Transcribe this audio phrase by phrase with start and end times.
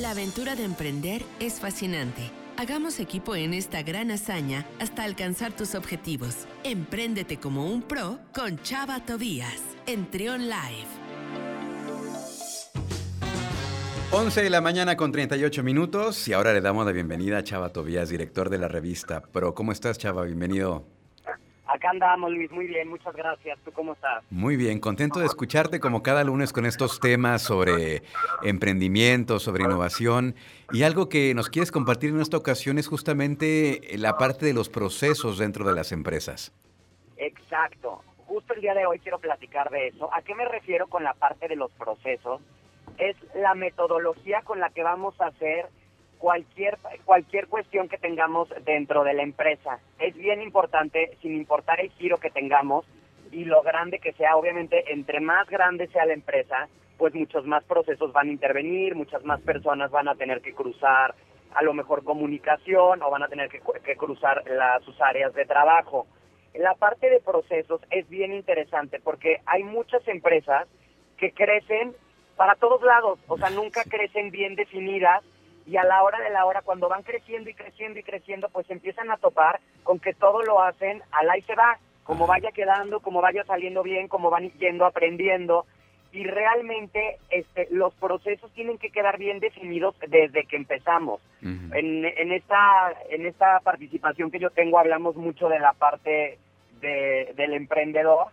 [0.00, 2.30] La aventura de emprender es fascinante.
[2.56, 6.46] Hagamos equipo en esta gran hazaña hasta alcanzar tus objetivos.
[6.62, 10.86] Empréndete como un pro con Chava Tobías en Trion Live.
[14.12, 17.70] 11 de la mañana con 38 minutos y ahora le damos la bienvenida a Chava
[17.70, 19.52] Tobías, director de la revista Pro.
[19.56, 20.22] ¿Cómo estás, Chava?
[20.22, 20.97] Bienvenido.
[21.68, 23.58] Acá andamos, Luis, muy bien, muchas gracias.
[23.62, 24.24] ¿Tú cómo estás?
[24.30, 28.02] Muy bien, contento de escucharte como cada lunes con estos temas sobre
[28.42, 30.34] emprendimiento, sobre innovación.
[30.72, 34.70] Y algo que nos quieres compartir en esta ocasión es justamente la parte de los
[34.70, 36.54] procesos dentro de las empresas.
[37.18, 38.02] Exacto.
[38.26, 40.08] Justo el día de hoy quiero platicar de eso.
[40.14, 42.40] ¿A qué me refiero con la parte de los procesos?
[42.96, 45.68] Es la metodología con la que vamos a hacer
[46.18, 49.80] cualquier, cualquier cuestión que tengamos dentro de la empresa.
[49.98, 52.84] Es bien importante, sin importar el giro que tengamos
[53.30, 57.64] y lo grande que sea, obviamente, entre más grande sea la empresa, pues muchos más
[57.64, 61.14] procesos van a intervenir, muchas más personas van a tener que cruzar
[61.54, 66.06] a lo mejor comunicación o van a tener que, cruzar las, sus áreas de trabajo.
[66.54, 70.66] La parte de procesos es bien interesante porque hay muchas empresas
[71.16, 71.94] que crecen
[72.36, 75.24] para todos lados, o sea, nunca crecen bien definidas
[75.68, 78.68] y a la hora de la hora, cuando van creciendo y creciendo y creciendo, pues
[78.70, 83.00] empiezan a topar con que todo lo hacen al ahí se va, como vaya quedando,
[83.00, 85.66] como vaya saliendo bien, como van yendo aprendiendo.
[86.10, 91.20] Y realmente este, los procesos tienen que quedar bien definidos desde que empezamos.
[91.42, 96.38] en, en, esta, en esta participación que yo tengo hablamos mucho de la parte
[96.80, 98.28] de, del emprendedor.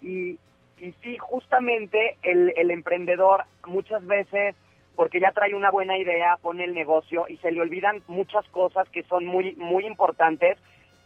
[0.00, 0.38] y,
[0.78, 4.56] y sí, justamente el, el emprendedor muchas veces
[4.96, 8.88] porque ya trae una buena idea, pone el negocio y se le olvidan muchas cosas
[8.88, 10.58] que son muy, muy importantes,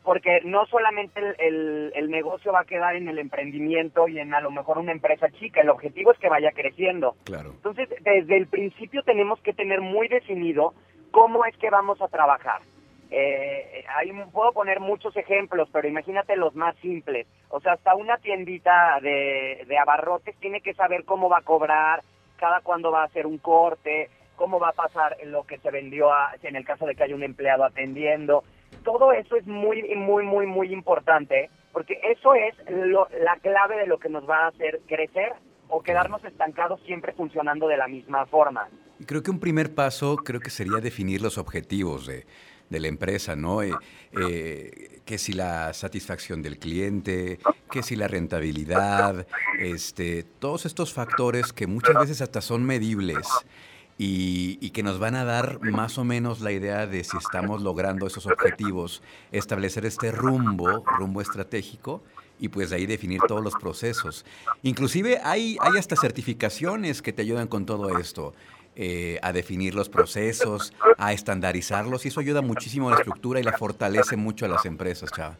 [0.05, 4.41] porque no solamente el, el, negocio va a quedar en el emprendimiento y en a
[4.41, 7.17] lo mejor una empresa chica, el objetivo es que vaya creciendo.
[7.25, 7.51] Claro.
[7.51, 10.73] Entonces, desde el principio tenemos que tener muy definido
[11.11, 12.63] cómo es que vamos a trabajar.
[13.11, 17.27] Eh, ahí puedo poner muchos ejemplos, pero imagínate los más simples.
[17.49, 22.03] O sea, hasta una tiendita de, de abarrotes tiene que saber cómo va a cobrar,
[22.41, 26.13] cada cuándo va a hacer un corte, cómo va a pasar lo que se vendió
[26.13, 28.43] a, en el caso de que haya un empleado atendiendo.
[28.83, 32.55] Todo eso es muy, muy, muy, muy importante, porque eso es
[33.23, 35.35] la clave de lo que nos va a hacer crecer
[35.69, 38.69] o quedarnos estancados siempre funcionando de la misma forma.
[39.07, 42.25] Creo que un primer paso creo que sería definir los objetivos de,
[42.71, 43.63] de la empresa, ¿no?
[43.63, 43.73] Eh,
[44.13, 47.39] eh, que si la satisfacción del cliente,
[47.71, 49.27] que si la rentabilidad,
[49.59, 53.27] este, todos estos factores que muchas veces hasta son medibles
[53.99, 57.61] y, y, que nos van a dar más o menos la idea de si estamos
[57.61, 59.03] logrando esos objetivos,
[59.33, 62.03] establecer este rumbo, rumbo estratégico
[62.39, 64.25] y pues de ahí definir todos los procesos.
[64.63, 68.33] Inclusive hay, hay hasta certificaciones que te ayudan con todo esto.
[68.83, 73.43] Eh, a definir los procesos, a estandarizarlos, y eso ayuda muchísimo a la estructura y
[73.43, 75.37] la fortalece mucho a las empresas, Chava.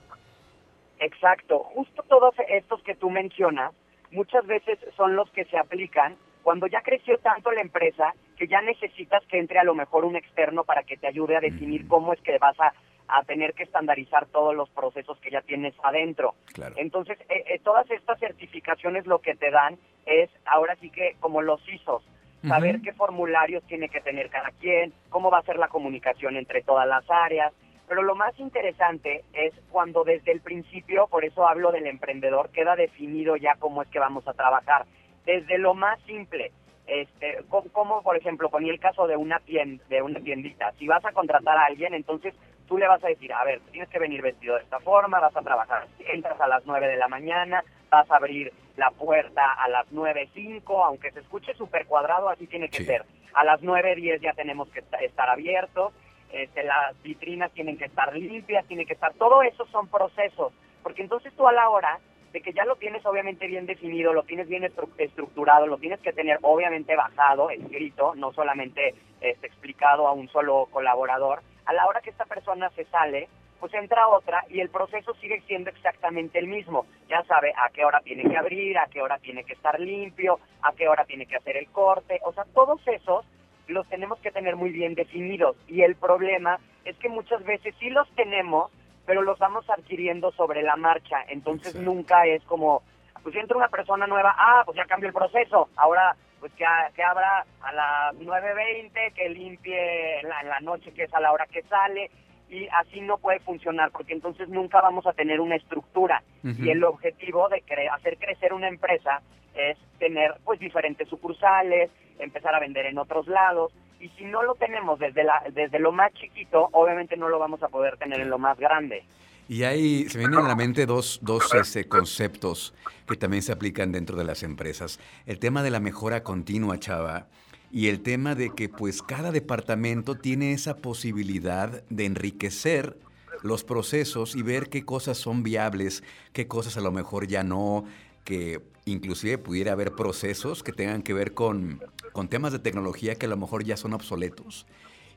[0.99, 3.73] Exacto, justo todos estos que tú mencionas,
[4.11, 8.61] muchas veces son los que se aplican cuando ya creció tanto la empresa que ya
[8.61, 12.13] necesitas que entre a lo mejor un externo para que te ayude a definir cómo
[12.13, 12.75] es que vas a,
[13.09, 16.35] a, tener que estandarizar todos los procesos que ya tienes adentro.
[16.77, 21.41] Entonces, eh, eh, todas estas certificaciones lo que te dan es ahora sí que como
[21.41, 22.03] los ISOs,
[22.47, 26.63] saber qué formularios tiene que tener cada quien, cómo va a ser la comunicación entre
[26.63, 27.53] todas las áreas.
[27.89, 32.77] Pero lo más interesante es cuando desde el principio, por eso hablo del emprendedor, queda
[32.77, 34.87] definido ya cómo es que vamos a trabajar.
[35.27, 36.53] Desde lo más simple,
[36.87, 40.73] este, como, por ejemplo ponía el caso de una tienda, de una tiendita.
[40.79, 42.35] Si vas a contratar a alguien, entonces
[42.71, 45.37] tú le vas a decir, a ver, tienes que venir vestido de esta forma, vas
[45.37, 49.69] a trabajar, entras a las 9 de la mañana, vas a abrir la puerta a
[49.69, 53.05] las 9.05, aunque se escuche súper cuadrado, así tiene que ser.
[53.35, 55.93] A las 9.10 ya tenemos que estar abiertos,
[56.33, 60.53] este, las vitrinas tienen que estar limpias, tiene que estar, todo eso son procesos,
[60.85, 61.99] porque entonces tú a la hora
[62.33, 64.63] de que ya lo tienes obviamente bien definido, lo tienes bien
[64.99, 70.69] estructurado, lo tienes que tener obviamente bajado, escrito, no solamente este, explicado a un solo
[70.71, 73.29] colaborador, a la hora que esta persona se sale,
[73.61, 76.85] pues entra otra y el proceso sigue siendo exactamente el mismo.
[77.09, 80.41] Ya sabe a qué hora tiene que abrir, a qué hora tiene que estar limpio,
[80.63, 83.25] a qué hora tiene que hacer el corte, o sea, todos esos
[83.69, 85.57] los tenemos que tener muy bien definidos.
[85.69, 88.73] Y el problema es que muchas veces sí los tenemos,
[89.07, 92.83] pero los vamos adquiriendo sobre la marcha, entonces nunca es como,
[93.23, 96.65] pues entra una persona nueva, ah, pues ya cambió el proceso, ahora pues que,
[96.97, 100.10] que abra a las 9.20, que limpie
[100.41, 102.11] en la, noche, que es a la hora que sale,
[102.49, 106.23] y así no puede funcionar, porque entonces nunca vamos a tener una estructura.
[106.43, 109.23] Y el objetivo de hacer crecer una empresa
[109.55, 114.55] es tener pues diferentes sucursales, empezar a vender en otros lados, Y si no lo
[114.55, 118.31] tenemos desde, la, desde lo más chiquito, obviamente no lo vamos a poder tener en
[118.31, 119.05] lo más grande.
[119.47, 122.73] Y ahí se vienen a la mente dos, dos este, conceptos
[123.07, 125.01] que también se aplican dentro de las empresas.
[125.27, 127.27] El tema de la mejora continua, Chava,
[127.73, 132.97] y el tema de que pues cada departamento tiene esa posibilidad de enriquecer
[133.43, 136.03] los procesos y ver qué cosas son viables,
[136.33, 137.85] qué cosas a lo mejor ya no,
[138.25, 141.81] que inclusive pudiera haber procesos que tengan que ver con,
[142.13, 144.67] con temas de tecnología que a lo mejor ya son obsoletos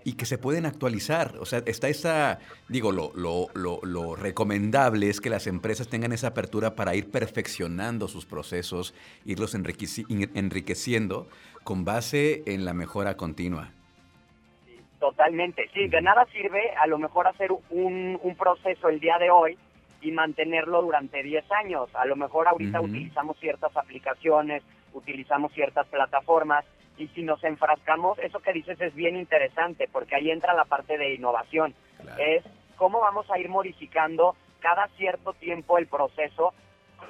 [0.03, 1.35] y que se pueden actualizar.
[1.39, 6.27] O sea, está esa, digo, lo, lo, lo, recomendable es que las empresas tengan esa
[6.27, 8.93] apertura para ir perfeccionando sus procesos,
[9.25, 11.27] irlos enriqueciendo
[11.63, 13.71] con base en la mejora continua.
[14.99, 19.29] Totalmente, sí, de nada sirve a lo mejor hacer un, un proceso el día de
[19.29, 19.57] hoy
[20.01, 21.89] y mantenerlo durante 10 años.
[21.95, 24.63] A lo mejor ahorita utilizamos ciertas aplicaciones,
[24.93, 26.65] utilizamos ciertas plataformas,
[26.97, 30.97] y si nos enfrascamos, eso que dices es bien interesante, porque ahí entra la parte
[30.97, 31.73] de innovación.
[32.17, 32.43] Es
[32.75, 36.53] cómo vamos a ir modificando cada cierto tiempo el proceso,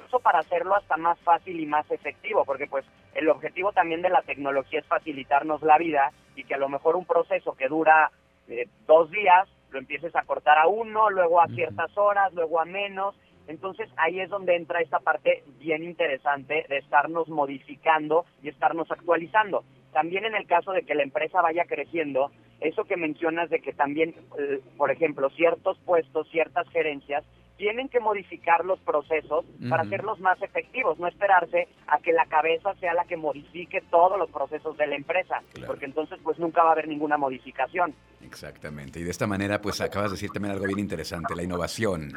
[0.06, 2.84] eso para hacerlo hasta más fácil y más efectivo, porque pues
[3.14, 6.96] el objetivo también de la tecnología es facilitarnos la vida y que a lo mejor
[6.96, 8.10] un proceso que dura
[8.48, 12.64] eh, dos días lo empieces a cortar a uno, luego a ciertas horas, luego a
[12.64, 13.14] menos,
[13.46, 19.64] entonces ahí es donde entra esta parte bien interesante de estarnos modificando y estarnos actualizando.
[19.92, 22.30] También en el caso de que la empresa vaya creciendo,
[22.60, 27.24] eso que mencionas de que también, eh, por ejemplo, ciertos puestos, ciertas gerencias,
[27.56, 32.74] tienen que modificar los procesos para hacerlos más efectivos, no esperarse a que la cabeza
[32.80, 36.70] sea la que modifique todos los procesos de la empresa, porque entonces pues nunca va
[36.70, 37.94] a haber ninguna modificación.
[38.22, 42.12] Exactamente, y de esta manera pues acabas de decir también algo bien interesante, la innovación.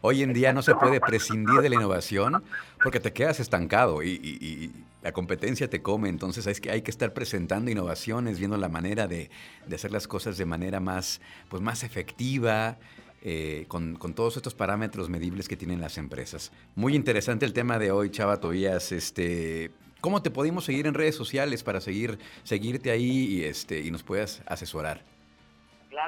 [0.00, 2.42] Hoy en día no se puede prescindir de la innovación
[2.82, 7.14] porque te quedas estancado y, la competencia te come, entonces hay que, hay que estar
[7.14, 9.30] presentando innovaciones, viendo la manera de,
[9.64, 12.78] de hacer las cosas de manera más, pues, más efectiva,
[13.22, 16.52] eh, con, todos estos parámetros medibles que tienen las empresas.
[16.76, 18.92] Muy interesante el tema de hoy, Chava Tobías.
[18.92, 23.90] Este, ¿Cómo te podemos seguir en redes sociales para seguir, seguirte ahí y, este, y
[23.90, 25.02] nos puedas asesorar?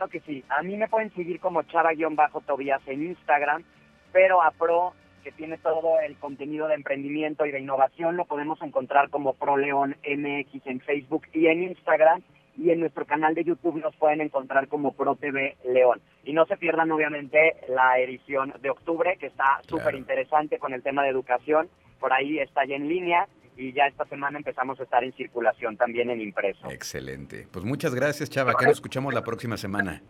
[0.00, 0.42] Claro que sí.
[0.48, 3.64] A mí me pueden seguir como Chava-Tobías en Instagram,
[4.12, 8.62] pero a Pro, que tiene todo el contenido de emprendimiento y de innovación, lo podemos
[8.62, 12.22] encontrar como ProLeón MX en Facebook y en Instagram
[12.56, 16.00] y en nuestro canal de YouTube nos pueden encontrar como ProTV León.
[16.24, 20.82] Y no se pierdan obviamente la edición de octubre, que está súper interesante con el
[20.82, 21.68] tema de educación.
[21.98, 23.28] Por ahí está ya en línea
[23.60, 26.70] y ya esta semana empezamos a estar en circulación también en impreso.
[26.70, 27.46] Excelente.
[27.50, 28.54] Pues muchas gracias, Chava.
[28.54, 30.02] Que nos escuchamos la próxima semana.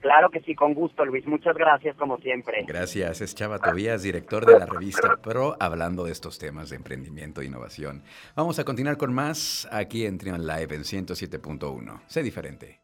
[0.00, 1.26] Claro que sí, con gusto, Luis.
[1.26, 2.64] Muchas gracias, como siempre.
[2.66, 3.20] Gracias.
[3.20, 7.46] Es Chava Tobías, director de la revista Pro, hablando de estos temas de emprendimiento e
[7.46, 8.02] innovación.
[8.36, 12.00] Vamos a continuar con más aquí en Trion Live en 107.1.
[12.06, 12.80] Sé diferente.